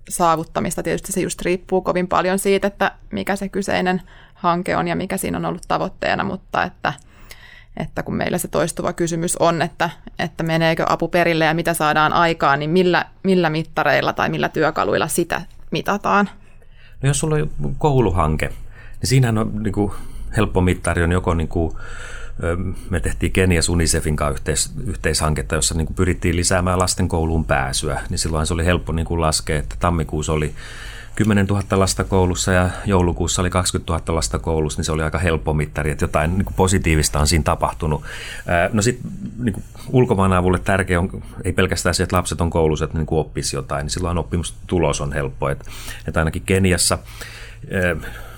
[0.08, 0.82] saavuttamista.
[0.82, 4.02] Tietysti se just riippuu kovin paljon siitä, että mikä se kyseinen
[4.34, 6.92] hanke on ja mikä siinä on ollut tavoitteena, mutta että–
[7.76, 12.12] että kun meillä se toistuva kysymys on, että, että meneekö apu perille ja mitä saadaan
[12.12, 16.30] aikaan, niin millä, millä mittareilla tai millä työkaluilla sitä mitataan?
[17.02, 18.56] No jos sulla on kouluhanke, niin
[19.08, 19.92] siinähän on niin kuin,
[20.36, 21.72] helppo mittari on joko niin kuin,
[22.90, 28.00] me tehtiin Kenias Unicefin kanssa yhteis, yhteishanketta, jossa niin kuin pyrittiin lisäämään lasten kouluun pääsyä,
[28.10, 30.54] niin silloin se oli helppo niin kuin laskea, että tammikuussa oli
[31.16, 35.18] 10 000 lasta koulussa ja joulukuussa oli 20 000 lasta koulussa, niin se oli aika
[35.18, 38.02] helppo mittari, että jotain niin kuin positiivista on siinä tapahtunut.
[38.72, 42.98] No sitten niin ulkomaan avulle tärkeä on, ei pelkästään se, että lapset on koulussa, että
[42.98, 45.48] niin oppisi jotain, niin silloin oppimustulos on helppo.
[45.48, 45.64] Että,
[46.08, 46.98] että ainakin Keniassa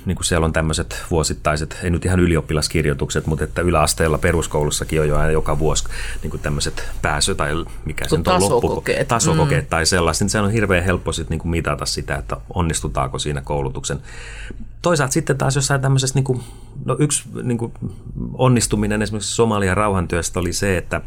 [0.06, 5.08] niin kuin siellä on tämmöiset vuosittaiset, ei nyt ihan ylioppilaskirjoitukset, mutta että yläasteella peruskoulussakin on
[5.08, 5.84] jo aina joka vuosi
[6.22, 9.68] niin kuin tämmöiset pääsy tai mikä se on loppu, tasokokeet mm.
[9.68, 13.40] tai sellaiset, niin se on hirveän helppo sitten niin kuin mitata sitä, että onnistutaanko siinä
[13.40, 13.98] koulutuksen.
[14.82, 16.40] Toisaalta sitten taas jossain tämmöisessä, niin kuin,
[16.84, 17.72] no yksi niin kuin
[18.32, 21.00] onnistuminen esimerkiksi Somalian rauhantyöstä oli se, että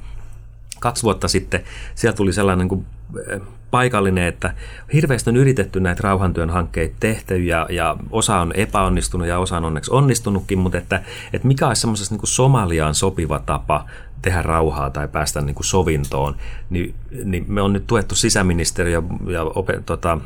[0.79, 1.63] kaksi vuotta sitten
[1.95, 2.85] siellä tuli sellainen kuin
[3.29, 4.53] eh, paikallinen, että
[4.93, 9.65] hirveästi on yritetty näitä rauhantyön hankkeita tehty ja, ja osa on epäonnistunut ja osa on
[9.65, 11.03] onneksi onnistunutkin, mutta että,
[11.33, 13.85] että mikä olisi semmoisessa niin Somaliaan sopiva tapa
[14.21, 16.35] tehdä rauhaa tai päästä niin kuin sovintoon,
[16.69, 20.17] niin, niin me on nyt tuettu sisäministeriö ja opet, tota,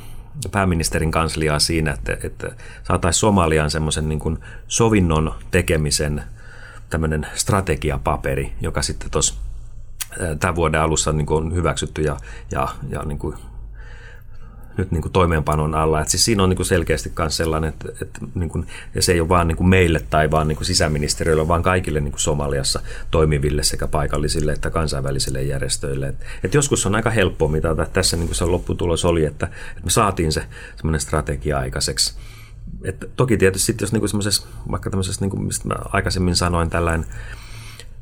[0.51, 2.51] pääministerin kansliaa siinä, että, että
[2.83, 6.23] saataisiin Somaliaan semmoisen niin sovinnon tekemisen
[6.89, 9.44] tämmöinen strategiapaperi, joka sitten tuossa
[10.39, 12.17] tämän vuoden alussa niin kuin on hyväksytty ja,
[12.51, 13.35] ja, ja niin kuin
[14.77, 16.01] nyt niin kuin toimeenpanon alla.
[16.01, 19.11] Et siis siinä on niin kuin selkeästi myös sellainen, että, että niin kuin, ja se
[19.13, 22.79] ei ole vaan niin meille tai vaan niin kuin sisäministeriölle, vaan kaikille niin kuin Somaliassa
[23.11, 26.07] toimiville sekä paikallisille että kansainvälisille järjestöille.
[26.07, 27.85] Et, et joskus on aika helppoa mitata.
[27.85, 32.15] Tässä niin kuin se lopputulos oli, että, että me saatiin se semmoinen strategia aikaiseksi.
[32.83, 34.11] Et toki tietysti jos niin kuin
[34.71, 37.05] vaikka tämmöisessä, niin kuin, mistä mä aikaisemmin sanoin, tällainen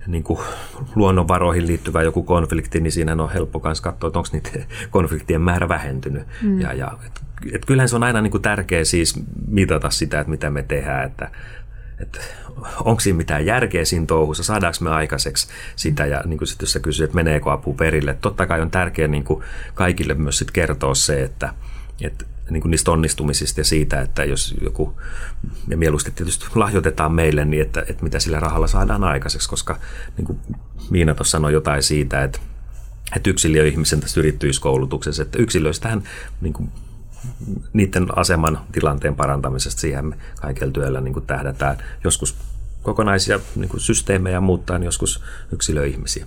[0.08, 0.40] niin kuin
[0.96, 5.70] luonnonvaroihin liittyvä joku konflikti, niin siinä on helppo myös katsoa, että onko niiden konfliktien määrä
[5.70, 6.28] vähentynyt.
[6.42, 6.62] Mm.
[6.62, 7.22] Ja, ja, et,
[7.54, 11.06] et kyllähän se on aina niin kuin tärkeä siis mitata sitä, että mitä me tehdään,
[11.06, 11.32] että,
[12.00, 12.20] että
[12.80, 16.74] onko siinä mitään järkeä siinä touhussa, saadaanko me aikaiseksi sitä, ja niin kuin sit, jos
[16.74, 20.52] sä kysyt, että meneekö apu perille, totta kai on tärkeää niin kuin kaikille myös sit
[20.52, 21.54] kertoa se, että,
[22.02, 25.00] että niin kuin niistä onnistumisista ja siitä, että jos joku,
[25.68, 29.80] ja mieluusti tietysti lahjoitetaan meille, niin että, että mitä sillä rahalla saadaan aikaiseksi, koska
[30.18, 30.40] niin kuin
[30.90, 32.40] Miina tuossa sanoi jotain siitä, että,
[33.16, 36.04] että yksilöihmisen tässä yrittäjyyskoulutuksessa, että yksilöistähän
[36.42, 36.70] niin kuin,
[37.74, 42.36] niiden aseman tilanteen parantamisesta siihen me kaikella työllä niin kuin tähdätään joskus
[42.82, 46.26] kokonaisia niin kuin systeemejä muuttaa, niin joskus yksilöihmisiä.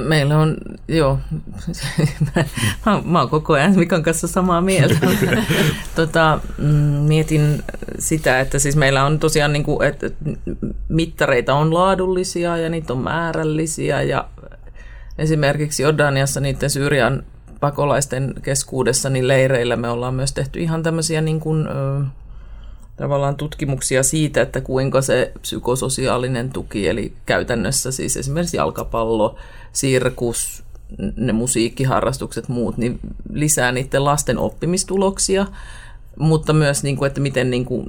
[0.00, 0.56] Meillä on,
[0.88, 1.18] joo,
[2.86, 5.06] mä, mä oon koko ajan Mikan kanssa samaa mieltä.
[5.96, 6.66] tota, mm,
[7.08, 7.62] mietin
[7.98, 10.10] sitä, että siis meillä on tosiaan niin kuin, että
[10.88, 14.28] mittareita on laadullisia ja niitä on määrällisiä ja
[15.18, 17.22] esimerkiksi Jordaniassa niiden Syyrian
[17.60, 21.68] pakolaisten keskuudessa niin leireillä me ollaan myös tehty ihan tämmöisiä niin kuin,
[22.98, 29.36] tavallaan tutkimuksia siitä, että kuinka se psykososiaalinen tuki, eli käytännössä siis esimerkiksi jalkapallo,
[29.72, 30.64] sirkus,
[31.16, 33.00] ne musiikkiharrastukset, muut, niin
[33.32, 35.46] lisää niiden lasten oppimistuloksia,
[36.18, 37.86] mutta myös, niin kuin, että miten, niin kuin,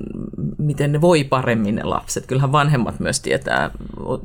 [0.57, 2.25] miten ne voi paremmin ne lapset.
[2.25, 3.71] Kyllähän vanhemmat myös tietää,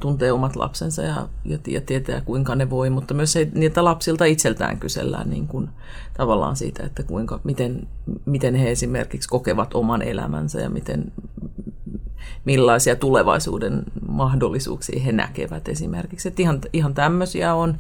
[0.00, 1.28] tuntee omat lapsensa ja,
[1.66, 5.68] ja tietää, kuinka ne voi, mutta myös niitä lapsilta itseltään kysellään niin kuin,
[6.16, 7.88] tavallaan siitä, että kuinka, miten,
[8.24, 11.12] miten he esimerkiksi kokevat oman elämänsä ja miten,
[12.44, 16.28] millaisia tulevaisuuden mahdollisuuksia he näkevät esimerkiksi.
[16.28, 17.78] Että ihan, ihan tämmöisiä on.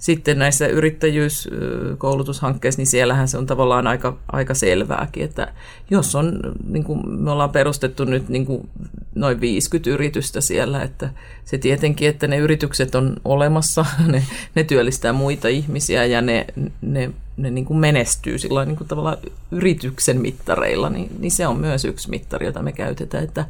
[0.00, 5.52] Sitten näissä yrittäjyyskoulutushankkeissa, niin siellähän se on tavallaan aika, aika selvääkin, että
[5.90, 8.68] jos on, niin kuin me ollaan perustettu nyt niin kuin
[9.14, 11.10] noin 50 yritystä siellä, että
[11.44, 16.46] se tietenkin, että ne yritykset on olemassa, ne, ne työllistää muita ihmisiä ja ne,
[16.80, 19.18] ne, ne niin kuin menestyy sillä niin kuin tavallaan
[19.50, 23.44] yrityksen mittareilla, niin, niin se on myös yksi mittari, jota me käytetään, että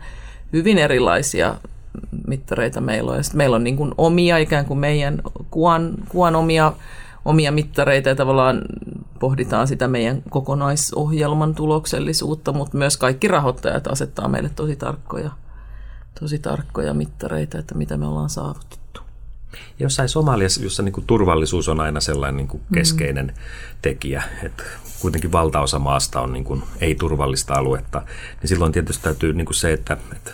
[0.53, 1.55] hyvin erilaisia
[2.27, 3.17] mittareita meillä on.
[3.17, 6.73] Ja meillä on niin kuin omia ikään kuin meidän kuvan, kuvan omia,
[7.25, 8.63] omia mittareita ja tavallaan
[9.19, 15.31] pohditaan sitä meidän kokonaisohjelman tuloksellisuutta, mutta myös kaikki rahoittajat asettaa meille tosi tarkkoja,
[16.21, 19.01] tosi tarkkoja mittareita, että mitä me ollaan saavutettu.
[19.79, 23.33] Jossain Somaliassa, jossa niin kuin turvallisuus on aina sellainen niin kuin keskeinen mm.
[23.83, 24.63] tekijä, että
[25.01, 28.03] kuitenkin valtaosa maasta on niin kuin ei-turvallista aluetta,
[28.41, 30.31] niin silloin tietysti täytyy niin kuin se, että, että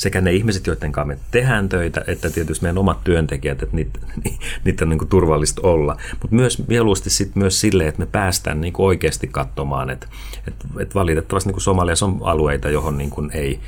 [0.00, 4.00] sekä ne ihmiset, joiden kanssa me tehdään töitä, että tietysti meidän omat työntekijät, että niitä,
[4.64, 5.96] niitä on niin kuin turvallista olla.
[6.22, 10.06] Mutta myös mieluusti sit myös sille, että me päästään niin kuin oikeasti katsomaan, että,
[10.48, 13.60] että, että valitettavasti niin kuin on alueita, johon niin kuin ei,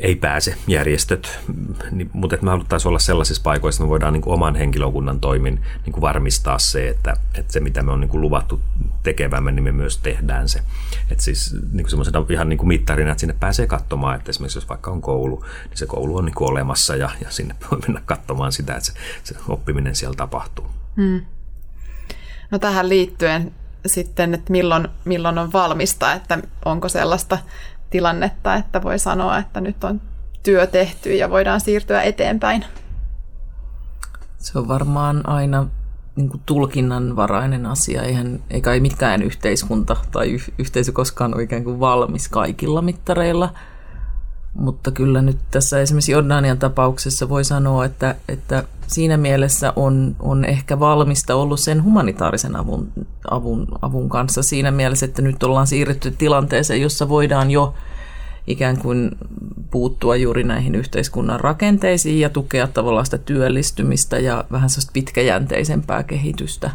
[0.00, 1.40] ei pääse järjestöt,
[1.90, 5.20] niin, mutta että me haluttaisiin olla sellaisissa paikoissa, että me voidaan niin kuin oman henkilökunnan
[5.20, 8.60] toimin niin kuin varmistaa se, että, että se mitä me on niin kuin luvattu
[9.02, 10.62] tekevämme, niin me myös tehdään se.
[11.10, 14.58] Että siis niin kuin semmoisena ihan niin kuin mittarina, että sinne pääsee katsomaan, että esimerkiksi
[14.58, 17.78] jos vaikka on koulu, niin se koulu on niin kuin olemassa ja, ja sinne voi
[17.78, 18.92] mennä katsomaan sitä, että se,
[19.24, 20.66] se oppiminen siellä tapahtuu.
[20.96, 21.20] Hmm.
[22.50, 23.52] No tähän liittyen
[23.86, 27.38] sitten, että milloin, milloin on valmista, että onko sellaista
[27.90, 30.00] tilannetta, että voi sanoa, että nyt on
[30.42, 32.64] työ tehty ja voidaan siirtyä eteenpäin?
[34.36, 35.66] Se on varmaan aina
[36.16, 38.02] niin kuin tulkinnanvarainen asia.
[38.02, 43.54] Eihän, eikä ei mikään yhteiskunta tai yhteisö koskaan ole ikään kuin valmis kaikilla mittareilla.
[44.58, 50.44] Mutta kyllä nyt tässä esimerkiksi Jordanian tapauksessa voi sanoa, että, että siinä mielessä on, on
[50.44, 52.92] ehkä valmista ollut sen humanitaarisen avun,
[53.30, 57.74] avun, avun kanssa siinä mielessä, että nyt ollaan siirrytty tilanteeseen, jossa voidaan jo
[58.46, 59.10] ikään kuin
[59.70, 66.70] puuttua juuri näihin yhteiskunnan rakenteisiin ja tukea tavallaan sitä työllistymistä ja vähän sellaista pitkäjänteisempää kehitystä.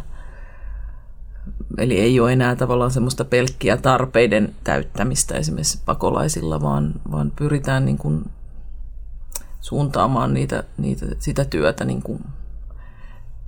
[1.78, 7.98] Eli ei ole enää tavallaan semmoista pelkkiä tarpeiden täyttämistä esimerkiksi pakolaisilla, vaan, vaan pyritään niin
[7.98, 8.24] kuin
[9.60, 12.24] suuntaamaan niitä, niitä, sitä työtä niin kuin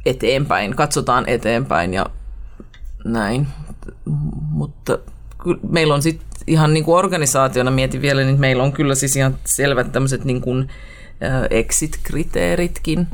[0.07, 2.07] eteenpäin, katsotaan eteenpäin ja
[3.05, 3.47] näin.
[4.51, 4.99] Mutta
[5.71, 9.39] meillä on sitten ihan niin kuin organisaationa mietin vielä, niin meillä on kyllä siis ihan
[9.45, 10.69] selvät tämmöiset niin kuin
[11.51, 13.07] exit-kriteeritkin.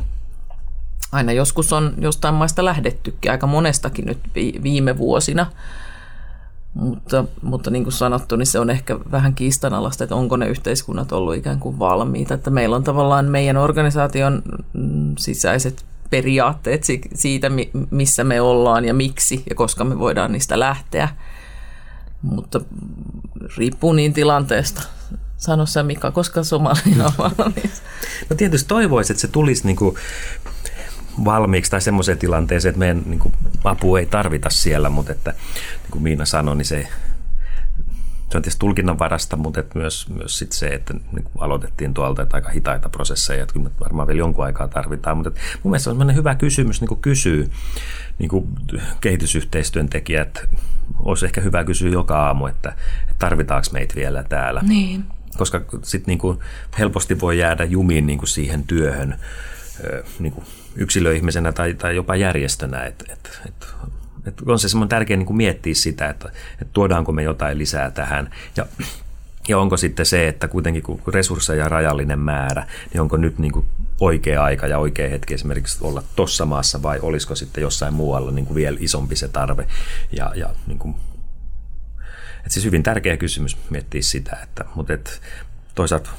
[1.13, 4.19] Aina joskus on jostain maista lähdettykin, aika monestakin nyt
[4.63, 5.47] viime vuosina.
[6.75, 11.13] Mutta, mutta niin kuin sanottu, niin se on ehkä vähän kiistanalaista, että onko ne yhteiskunnat
[11.13, 12.35] ollut ikään kuin valmiita.
[12.35, 17.51] Että meillä on tavallaan meidän organisaation mm, sisäiset periaatteet siitä,
[17.91, 21.09] missä me ollaan ja miksi ja koska me voidaan niistä lähteä.
[22.23, 22.61] Mutta
[23.57, 24.83] riippuu niin tilanteesta.
[25.37, 27.83] Sano sä Mika, koska Somalia on valmis?
[28.31, 29.97] No tietysti toivoisin, että se tulisi niin kuin
[31.25, 35.31] valmiiksi tai semmoiseen tilanteeseen, että meidän niin kuin, apua ei tarvita siellä, mutta että
[35.83, 36.89] niin kuin Miina sanoi, niin se,
[38.31, 41.95] se on tietysti tulkinnan varasta, mutta että myös, myös sit se, että niin kuin aloitettiin
[41.95, 45.91] tuolta, että aika hitaita prosesseja, että varmaan vielä jonkun aikaa tarvitaan, mutta että mun mielestä
[45.91, 47.51] on hyvä kysymys niin kuin kysyy
[48.19, 48.49] niin kuin
[49.01, 50.49] kehitysyhteistyön tekijät,
[50.99, 52.69] olisi ehkä hyvä kysyä joka aamu, että,
[53.03, 54.63] että tarvitaanko meitä vielä täällä.
[54.69, 55.05] Niin.
[55.39, 56.39] Koska sitten niin
[56.79, 59.15] helposti voi jäädä jumiin niin kuin siihen työhön,
[60.19, 60.47] niin kuin
[60.77, 62.85] yksilöihmisenä tai, tai jopa järjestönä.
[62.85, 63.75] Et, et, et,
[64.27, 67.91] et on se semmoinen tärkeä niin kuin miettiä sitä, että, että tuodaanko me jotain lisää
[67.91, 68.31] tähän.
[68.57, 68.67] Ja
[69.49, 73.67] ja onko sitten se, että kuitenkin kun resursseja rajallinen määrä, niin onko nyt niin kuin
[74.01, 78.47] oikea aika ja oikea hetki esimerkiksi olla tuossa maassa vai olisiko sitten jossain muualla niin
[78.47, 79.67] kuin vielä isompi se tarve.
[80.13, 80.95] Ja, ja niin kuin,
[82.39, 85.21] että siis hyvin tärkeä kysymys miettiä sitä, että, mutta et,
[85.75, 86.11] toisaalta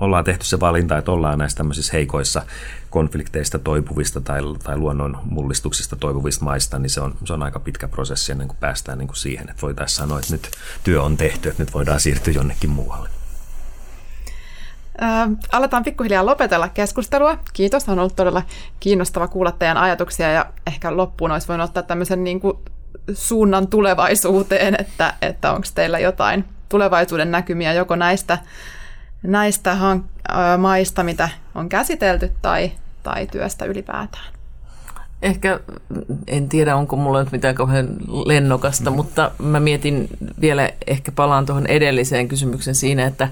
[0.00, 2.42] ollaan tehty se valinta, että ollaan näissä tämmöisissä heikoissa
[2.90, 7.88] konflikteista toipuvista tai, tai luonnon mullistuksista toipuvista maista, niin se on, se on aika pitkä
[7.88, 10.50] prosessi ennen kuin päästään niin kuin siihen, että voitaisiin sanoa, että nyt
[10.84, 13.08] työ on tehty, että nyt voidaan siirtyä jonnekin muualle.
[15.02, 17.38] Äh, aletaan pikkuhiljaa lopetella keskustelua.
[17.52, 18.42] Kiitos, on ollut todella
[18.80, 22.58] kiinnostava kuulla teidän ajatuksia ja ehkä loppuun olisi voinut ottaa tämmöisen niin kuin
[23.12, 28.38] suunnan tulevaisuuteen, että, että onko teillä jotain tulevaisuuden näkymiä joko näistä
[29.22, 34.32] näistä hank- maista, mitä on käsitelty tai, tai työstä ylipäätään?
[35.22, 35.60] Ehkä,
[36.26, 37.88] en tiedä onko mulla nyt mitään kauhean
[38.26, 38.96] lennokasta, mm.
[38.96, 40.08] mutta mä mietin
[40.40, 43.28] vielä, ehkä palaan tuohon edelliseen kysymykseen siinä, että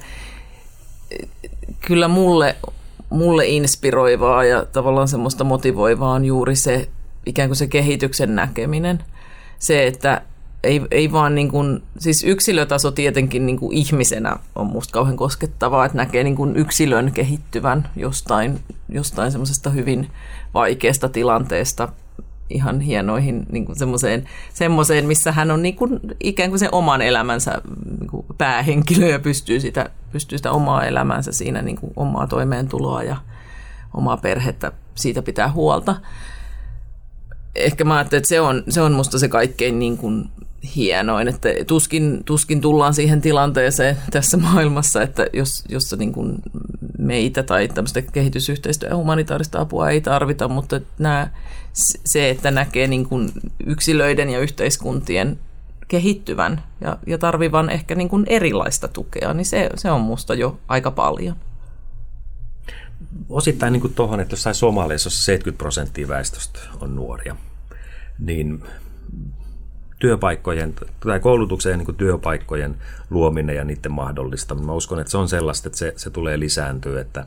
[1.81, 2.57] kyllä mulle,
[3.11, 6.89] mulle inspiroivaa ja tavallaan semmoista motivoivaa on juuri se
[7.27, 9.05] ikään kuin se kehityksen näkeminen.
[9.59, 10.23] Se, että
[10.65, 15.85] ei, ei vaan niin kuin, siis yksilötaso tietenkin niin kuin ihmisenä on musta kauhean koskettavaa,
[15.85, 20.11] että näkee niin kuin yksilön kehittyvän jostain, jostain semmoisesta hyvin
[20.55, 21.89] vaikeasta tilanteesta
[22.51, 27.03] ihan hienoihin niin kuin semmoiseen, semmoiseen, missä hän on niin kuin, ikään kuin sen oman
[27.03, 27.63] elämänsä
[28.01, 33.03] niin kuin päähenkilö ja pystyy sitä, pystyy sitä omaa elämänsä siinä niin kuin omaa toimeentuloa
[33.03, 33.17] ja
[33.95, 35.97] omaa perhettä siitä pitää huolta.
[37.55, 40.31] Ehkä mä ajattelin, että se on, se on musta se kaikkein niin kuin
[40.77, 46.43] hienoin, että tuskin, tuskin tullaan siihen tilanteeseen tässä maailmassa, että jos, jossa niin kuin
[46.99, 51.31] meitä tai tämmöistä kehitysyhteistyötä ja humanitaarista apua ei tarvita, mutta nämä,
[52.05, 53.31] se, että näkee niin kuin
[53.67, 55.39] yksilöiden ja yhteiskuntien
[55.89, 60.61] kehittyvän ja, ja tarvivan ehkä niin kuin erilaista tukea, niin se, se on musta jo
[60.69, 61.37] aika paljon.
[63.29, 67.37] Osittain niin tuohon, että jossain Somaliassa, 70 prosenttia väestöstä on nuoria,
[68.19, 68.63] niin
[69.99, 72.77] työpaikkojen tai koulutuksen niin työpaikkojen
[73.11, 74.67] luominen ja niiden mahdollistaminen.
[74.67, 77.27] Mä uskon, että se on sellaista, että se, se tulee lisääntyä, että,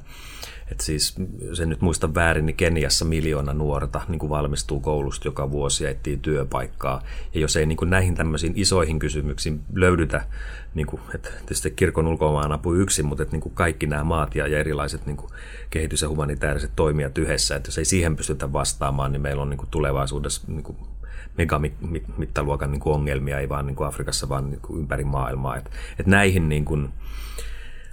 [0.72, 5.28] että siis, jos en nyt muista väärin, niin Keniassa miljoona nuorta niin kuin valmistuu koulusta
[5.28, 7.04] joka vuosi ja etsii työpaikkaa.
[7.34, 10.26] Ja jos ei niin kuin näihin tämmöisiin isoihin kysymyksiin löydytä,
[10.74, 14.36] niin kuin, että tietysti kirkon ulkomaan apu yksin, mutta että niin kuin kaikki nämä maat
[14.36, 15.32] ja, ja erilaiset niin kuin
[15.70, 19.58] kehitys- ja humanitaariset toimijat yhdessä, että jos ei siihen pystytä vastaamaan, niin meillä on niin
[19.58, 20.78] kuin tulevaisuudessa niin kuin
[21.38, 25.58] megamittaluokan niin kuin ongelmia, ei vaan niin kuin Afrikassa, vaan niin kuin ympäri maailmaa.
[25.58, 26.90] Et, et näihin niin kuin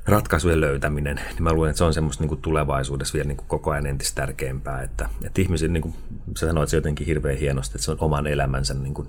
[0.06, 3.48] ratkaisujen löytäminen, niin mä luulen, että se on semmoista niin kuin tulevaisuudessa vielä niin kuin
[3.48, 5.94] koko ajan entistä tärkeämpää, että, että ihmiset, niin kuin
[6.36, 9.08] sä sanoit se jotenkin hirveän hienosti, että se on oman elämänsä niin kuin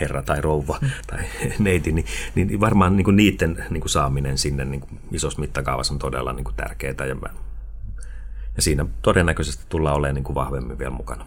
[0.00, 0.88] herra tai rouva mm.
[1.06, 1.18] tai
[1.58, 5.94] neiti, niin, niin varmaan niin kuin niiden niin kuin saaminen sinne niin kuin isossa mittakaavassa
[5.94, 7.16] on todella niin kuin tärkeää ja,
[8.56, 11.26] ja siinä todennäköisesti tullaan olemaan niin kuin vahvemmin vielä mukana.